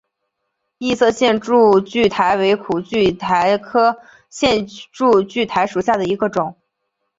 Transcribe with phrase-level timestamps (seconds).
[0.79, 3.99] 异色线柱苣苔为苦苣苔科
[4.31, 6.57] 线柱苣苔属下的一个种。